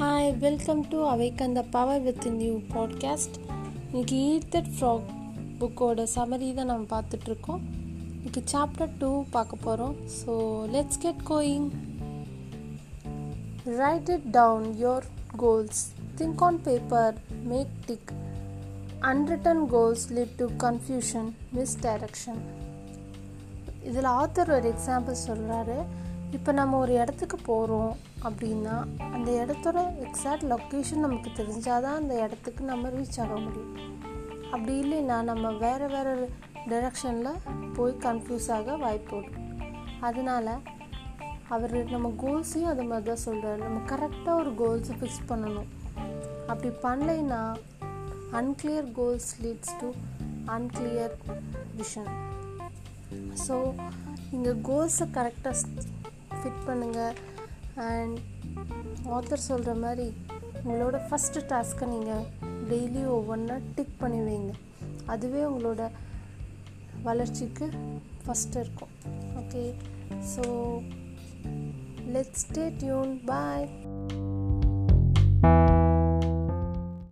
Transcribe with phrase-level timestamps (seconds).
[0.00, 3.34] Hi welcome to awaken the power with new podcast
[3.90, 5.08] இன்னைக்கு eat that frog
[5.60, 7.60] புக்கோட summary தான் நம்ம பார்த்துட்ருக்கோம்.
[8.14, 10.34] இன்னைக்கு சாப்டர் டூ பார்க்க போகிறோம் so
[10.72, 11.68] let's get going
[13.64, 15.04] write it down your
[15.36, 18.12] goals think on paper make tick
[19.00, 22.40] unwritten goals lead to confusion miss டைரக்ஷன்
[23.82, 25.78] இதில் ஆத்தர் ஒரு எக்ஸாம்பிள் சொல்கிறாரு
[26.36, 27.92] இப்போ நம்ம ஒரு இடத்துக்கு போகிறோம்
[28.26, 28.74] அப்படின்னா
[29.14, 33.72] அந்த இடத்தோட எக்ஸாக்ட் லொக்கேஷன் நமக்கு தெரிஞ்சால் தான் அந்த இடத்துக்கு நம்ம ரீச் ஆக முடியும்.
[34.52, 36.12] அப்படி இல்லைன்னா நம்ம வேறு வேறு
[36.70, 37.40] டைரக்ஷனில்
[37.76, 39.20] போய் கன்ஃபியூஸ் ஆக வாய்ப்பு
[40.08, 40.52] அதனால்
[41.48, 45.70] அவர் நம்ம கோல்ஸையும் அது மாதிரி தான் சொல்கிறார் நம்ம கரெக்டாக ஒரு கோல்ஸை ஃபிக்ஸ் பண்ணணும்.
[46.50, 47.42] அப்படி பண்ணலைன்னா
[48.40, 49.88] unclear goals leads to
[50.56, 51.14] unclear
[51.78, 52.12] vision
[53.46, 53.56] so
[54.36, 55.54] இங்கே கோல்ஸை கரெக்டாக
[56.40, 57.16] ஃபிட் பண்ணுங்கள்
[57.88, 58.18] அண்ட்
[59.16, 60.06] ஆத்தர் சொல்கிற மாதிரி
[60.64, 62.24] உங்களோட ஃபஸ்ட்டு டாஸ்க்கை நீங்கள்
[62.70, 64.54] டெய்லி ஒவ்வொன்றா டிக் பண்ணி வைங்க.
[65.12, 65.82] அதுவே உங்களோட
[67.02, 67.66] வளர்ச்சிக்கு
[68.24, 68.92] ஃபஸ்ட்டு இருக்கும்.
[69.40, 69.62] Okay
[70.32, 70.44] so
[72.14, 73.66] let's stay tuned bye